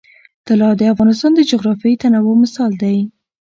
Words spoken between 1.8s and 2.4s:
تنوع